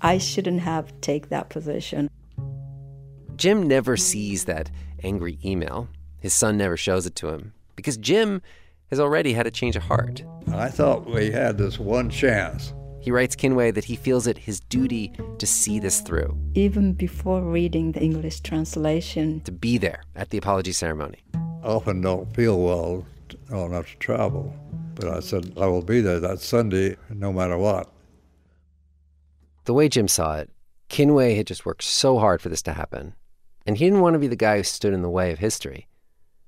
[0.00, 2.08] I shouldn't have take that position.
[3.36, 4.70] Jim never sees that
[5.02, 5.88] angry email.
[6.18, 8.42] His son never shows it to him because Jim
[8.90, 10.24] has already had a change of heart.
[10.52, 12.72] I thought we had this one chance.
[13.00, 16.36] He writes Kinue that he feels it his duty to see this through.
[16.54, 19.40] Even before reading the English translation.
[19.42, 21.18] To be there at the apology ceremony.
[21.34, 23.06] I often don't feel well
[23.50, 24.54] enough to travel.
[24.96, 27.92] But I said, I will be there that Sunday no matter what.
[29.66, 30.50] The way Jim saw it,
[30.88, 33.14] Kinue had just worked so hard for this to happen.
[33.66, 35.88] And he didn't want to be the guy who stood in the way of history.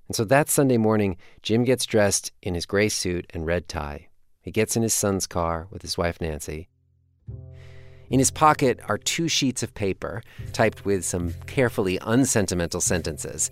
[0.07, 4.07] And so that Sunday morning, Jim gets dressed in his gray suit and red tie.
[4.41, 6.69] He gets in his son's car with his wife, Nancy.
[8.09, 13.51] In his pocket are two sheets of paper typed with some carefully unsentimental sentences.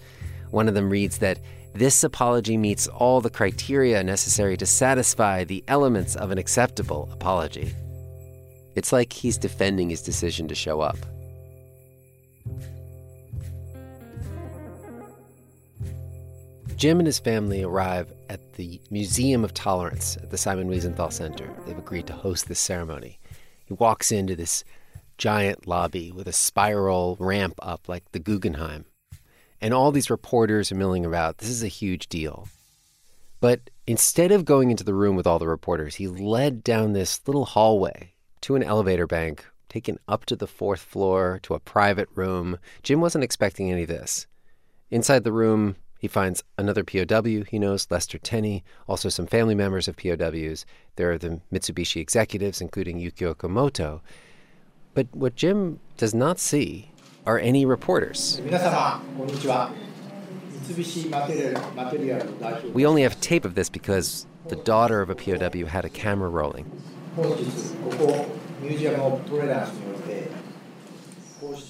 [0.51, 1.41] One of them reads that
[1.75, 7.75] this apology meets all the criteria necessary to satisfy the elements of an acceptable apology.
[8.77, 10.99] It's like he's defending his decision to show up.
[16.77, 21.51] Jim and his family arrive at the Museum of Tolerance at the Simon Wiesenthal Center.
[21.65, 23.19] They've agreed to host this ceremony.
[23.65, 24.63] He walks into this
[25.17, 28.85] giant lobby with a spiral ramp up like the Guggenheim.
[29.59, 31.39] And all these reporters are milling about.
[31.39, 32.47] This is a huge deal.
[33.41, 37.27] But instead of going into the room with all the reporters, he led down this
[37.27, 38.13] little hallway
[38.47, 42.57] to an elevator bank, taken up to the fourth floor to a private room.
[42.85, 44.29] Jim wasn't expecting any of this.
[44.89, 49.89] Inside the room, he finds another POW he knows, Lester Tenney, also some family members
[49.89, 50.65] of POWs.
[50.95, 54.01] There are the Mitsubishi executives, including Yukio Okamoto.
[54.95, 56.93] But what Jim does not see
[57.27, 58.41] are any reporters.
[62.73, 66.29] We only have tape of this because the daughter of a POW had a camera
[66.29, 66.71] rolling.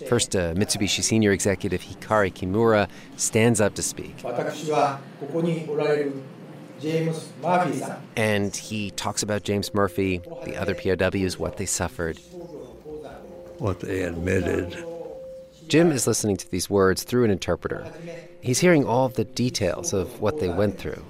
[0.08, 4.16] First, uh, Mitsubishi senior executive Hikaru Kimura stands up to speak.
[8.16, 12.18] And he talks about James Murphy, the other POWs, what they suffered,
[13.58, 14.84] what they admitted.
[15.68, 17.90] Jim is listening to these words through an interpreter.
[18.40, 21.04] He's hearing all of the details of what they went through.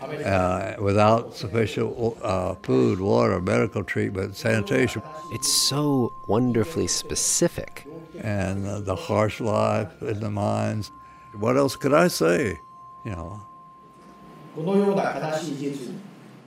[0.00, 5.02] Uh, without sufficient uh, food, water, medical treatment, sanitation.
[5.32, 7.84] It's so wonderfully specific.
[8.20, 10.92] And uh, the harsh life in the mines.
[11.34, 12.60] What else could I say?
[13.04, 13.40] You know.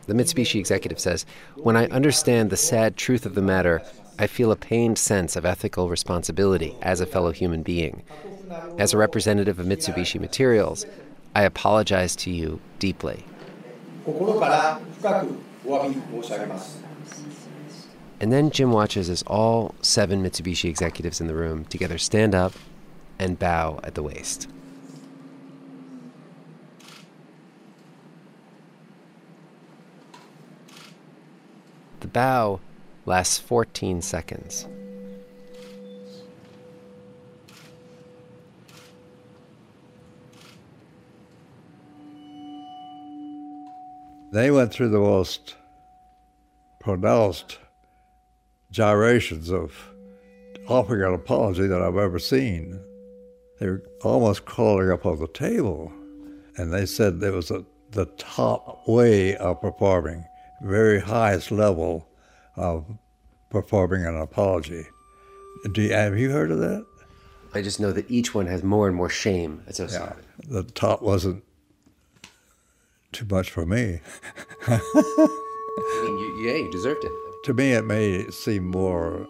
[0.07, 3.81] The Mitsubishi executive says When I understand the sad truth of the matter,
[4.17, 8.03] I feel a pained sense of ethical responsibility as a fellow human being.
[8.77, 10.85] As a representative of Mitsubishi Materials,
[11.33, 13.25] I apologize to you deeply.
[18.19, 22.53] And then Jim watches as all seven Mitsubishi executives in the room together stand up
[23.17, 24.47] and bow at the waist.
[32.01, 32.59] The bow
[33.05, 34.67] lasts 14 seconds.
[44.31, 45.55] They went through the most
[46.79, 47.59] pronounced
[48.71, 49.73] gyrations of
[50.67, 52.79] offering an apology that I've ever seen.
[53.59, 55.91] They were almost crawling up on the table.
[56.57, 60.25] And they said it was a, the top way of performing,
[60.61, 62.07] very highest level
[62.55, 62.85] of
[63.49, 64.85] performing an apology.
[65.73, 66.85] Do you, have you heard of that?
[67.53, 70.23] I just know that each one has more and more shame associated.
[70.43, 71.43] Yeah, the top wasn't
[73.11, 73.99] too much for me.
[74.67, 74.79] I
[76.03, 77.11] mean, you, yeah, you deserved it.
[77.45, 79.27] To me, it may seem more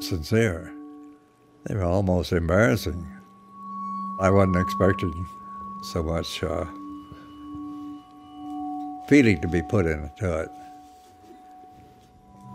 [0.00, 0.74] sincere.
[1.66, 3.06] They were almost embarrassing.
[4.18, 5.26] I wasn't expecting
[5.84, 6.64] so much uh,
[9.08, 10.48] feeling to be put into it.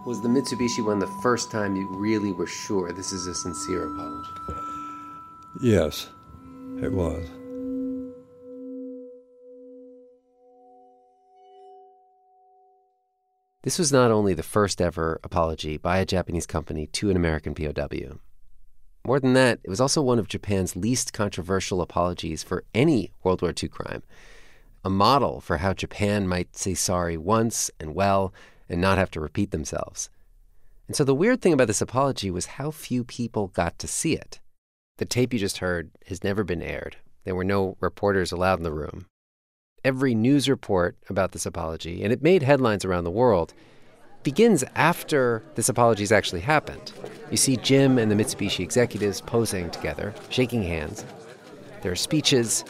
[0.05, 3.85] Was the Mitsubishi one the first time you really were sure this is a sincere
[3.85, 4.29] apology?
[5.61, 6.09] Yes,
[6.81, 7.25] it was.
[13.63, 17.55] This was not only the first ever apology by a Japanese company to an American
[17.55, 18.19] POW.
[19.05, 23.41] More than that, it was also one of Japan's least controversial apologies for any World
[23.41, 24.03] War II crime,
[24.83, 28.33] a model for how Japan might say sorry once and well
[28.67, 30.09] and not have to repeat themselves.
[30.87, 34.13] And so the weird thing about this apology was how few people got to see
[34.13, 34.41] it.
[34.97, 36.97] The tape you just heard has never been aired.
[37.23, 39.05] There were no reporters allowed in the room
[39.83, 43.53] every news report about this apology, and it made headlines around the world,
[44.23, 46.93] begins after this apology has actually happened.
[47.29, 51.05] You see Jim and the Mitsubishi executives posing together, shaking hands.
[51.81, 52.63] There are speeches.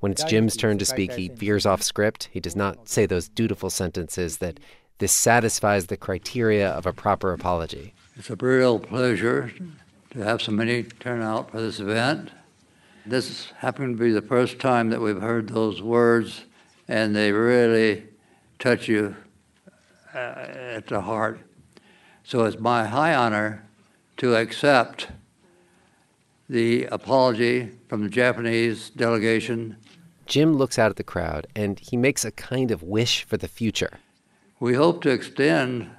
[0.00, 2.28] When it's Jim's turn to speak, he veers off script.
[2.30, 4.60] He does not say those dutiful sentences that
[4.98, 7.94] this satisfies the criteria of a proper apology.
[8.16, 9.50] It's a real pleasure
[10.10, 12.30] to have so many turn out for this event.
[13.06, 16.44] This happened to be the first time that we've heard those words,
[16.88, 18.04] and they really
[18.58, 19.14] touch you
[20.14, 21.38] uh, at the heart.
[22.22, 23.66] So it's my high honor
[24.16, 25.08] to accept
[26.48, 29.76] the apology from the Japanese delegation.
[30.24, 33.48] Jim looks out at the crowd and he makes a kind of wish for the
[33.48, 33.98] future.
[34.60, 35.90] We hope to extend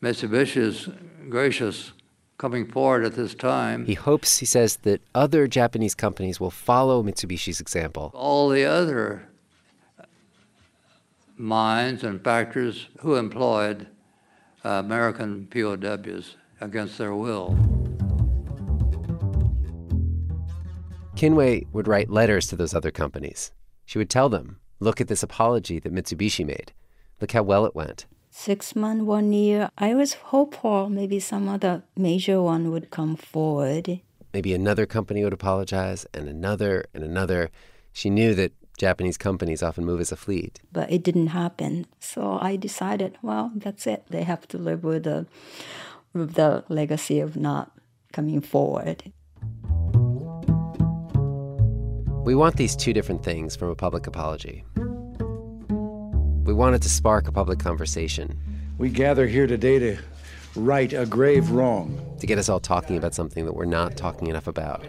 [0.00, 0.88] Mitsubishi's
[1.28, 1.92] gracious
[2.38, 3.84] coming forward at this time.
[3.84, 8.12] He hopes, he says, that other Japanese companies will follow Mitsubishi's example.
[8.14, 9.28] All the other
[11.36, 13.88] mines and factories who employed
[14.64, 17.56] uh, American POWs against their will.
[21.16, 23.50] Kinue would write letters to those other companies.
[23.84, 26.72] She would tell them, look at this apology that Mitsubishi made.
[27.20, 28.06] Look how well it went
[28.38, 34.00] six months, one year, I was hopeful maybe some other major one would come forward.
[34.32, 37.50] Maybe another company would apologize, and another, and another.
[37.92, 40.60] She knew that Japanese companies often move as a fleet.
[40.72, 41.86] But it didn't happen.
[41.98, 44.04] So I decided, well, that's it.
[44.08, 45.26] They have to live with the,
[46.12, 47.72] with the legacy of not
[48.12, 49.12] coming forward.
[52.24, 54.64] We want these two different things from a public apology.
[56.48, 58.40] We wanted to spark a public conversation.
[58.78, 59.98] We gather here today to
[60.56, 62.16] right a grave wrong.
[62.20, 64.82] To get us all talking about something that we're not talking enough about.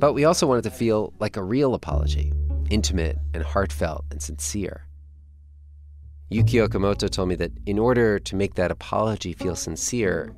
[0.00, 2.32] But we also wanted to feel like a real apology,
[2.70, 4.84] intimate and heartfelt and sincere.
[6.28, 10.34] Yukio Okamoto told me that in order to make that apology feel sincere,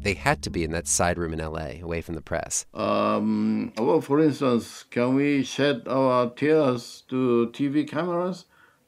[0.00, 2.66] they had to be in that side room in LA, away from the press.
[2.74, 8.44] Um, well, for instance, can we shed our tears to TV cameras?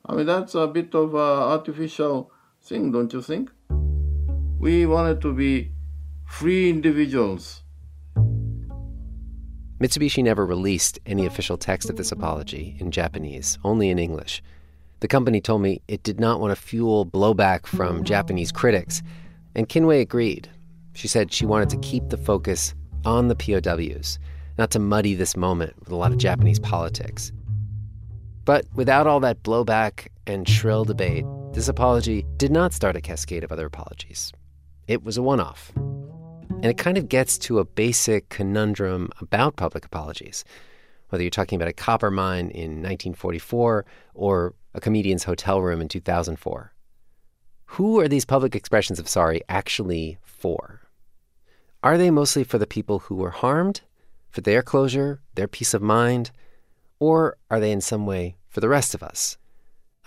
[0.06, 2.30] I mean, that's a bit of an artificial
[2.62, 3.50] thing, don't you think?
[4.58, 5.72] We wanted to be
[6.26, 7.62] free individuals.
[9.80, 14.42] Mitsubishi never released any official text of this apology in Japanese, only in English.
[15.00, 19.02] The company told me it did not want to fuel blowback from Japanese critics,
[19.54, 20.48] and Kinue agreed.
[20.94, 22.74] She said she wanted to keep the focus
[23.04, 24.18] on the POWs,
[24.58, 27.32] not to muddy this moment with a lot of Japanese politics.
[28.44, 33.44] But without all that blowback and shrill debate, this apology did not start a cascade
[33.44, 34.32] of other apologies.
[34.86, 35.72] It was a one off.
[35.76, 40.44] And it kind of gets to a basic conundrum about public apologies,
[41.08, 45.88] whether you're talking about a copper mine in 1944 or a comedian's hotel room in
[45.88, 46.72] 2004.
[47.66, 50.82] Who are these public expressions of sorry actually for?
[51.82, 53.82] Are they mostly for the people who were harmed,
[54.28, 56.30] for their closure, their peace of mind?
[56.98, 59.36] Or are they in some way for the rest of us?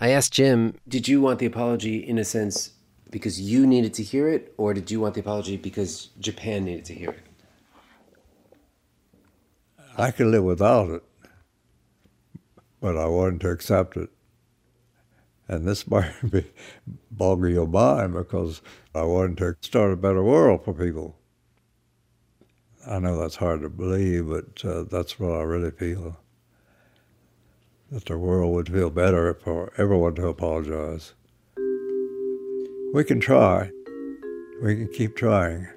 [0.00, 2.70] I asked Jim, did you want the apology in a sense
[3.10, 6.84] because you needed to hear it, or did you want the apology because Japan needed
[6.86, 7.22] to hear it?
[9.96, 11.02] I could live without it,
[12.80, 14.10] but I wanted to accept it.
[15.48, 16.44] And this might be
[17.10, 18.62] bogging your mind because
[18.94, 21.16] I wanted to start a better world for people.
[22.86, 26.16] I know that's hard to believe, but uh, that's what I really feel
[27.90, 31.14] that the world would feel better for everyone to apologize.
[32.92, 33.70] We can try.
[34.62, 35.68] We can keep trying.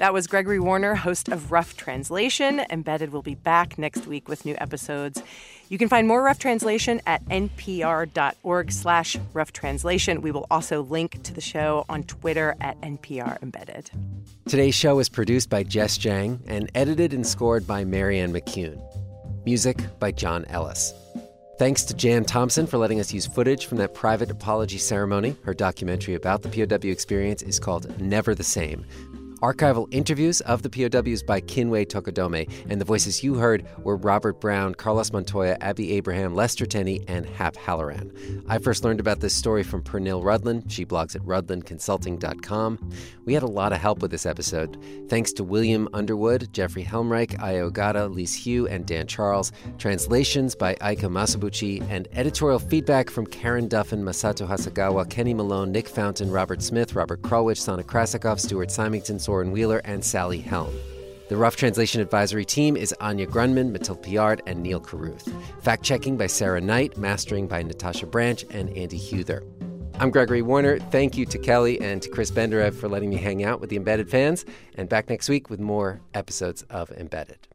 [0.00, 2.62] That was Gregory Warner, host of Rough Translation.
[2.70, 5.22] Embedded will be back next week with new episodes.
[5.68, 10.22] You can find more Rough Translation at npr.org slash rough translation.
[10.22, 13.90] We will also link to the show on Twitter at NPR Embedded.
[14.48, 18.80] Today's show is produced by Jess Jiang and edited and scored by Marianne McCune.
[19.44, 20.94] Music by John Ellis.
[21.58, 25.36] Thanks to Jan Thompson for letting us use footage from that private apology ceremony.
[25.44, 28.86] Her documentary about the POW experience is called Never the Same.
[29.42, 34.38] Archival interviews of the POWs by Kinue Tokudome, and the voices you heard were Robert
[34.38, 38.44] Brown, Carlos Montoya, Abby Abraham, Lester Tenney, and Hap Halloran.
[38.48, 40.68] I first learned about this story from Pernille Rudlin.
[40.68, 42.90] She blogs at rudlinconsulting.com.
[43.24, 44.76] We had a lot of help with this episode.
[45.08, 49.52] Thanks to William Underwood, Jeffrey Helmreich, Io Ogata, Lise Hugh, and Dan Charles.
[49.78, 55.88] Translations by Aika Masabuchi, and editorial feedback from Karen Duffin, Masato Hasegawa, Kenny Malone, Nick
[55.88, 60.74] Fountain, Robert Smith, Robert Krulwich, Sana Krasikov, Stuart Symington, Soren Wheeler, and Sally Helm.
[61.28, 65.32] The Rough Translation Advisory Team is Anya Grundmann, Mathilde Piard, and Neil Carruth.
[65.62, 69.44] Fact checking by Sarah Knight, mastering by Natasha Branch and Andy Huether.
[70.00, 70.80] I'm Gregory Warner.
[70.80, 73.76] Thank you to Kelly and to Chris Benderev for letting me hang out with the
[73.76, 74.44] Embedded fans.
[74.74, 77.49] And back next week with more episodes of Embedded.